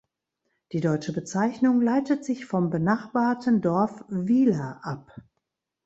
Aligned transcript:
Die 0.71 0.79
deutsche 0.79 1.13
Bezeichnung 1.13 1.79
leitet 1.79 2.25
sich 2.25 2.47
vom 2.47 2.71
benachbarten 2.71 3.61
Dorf 3.61 4.03
Wyler 4.09 4.79
ab. 4.83 5.15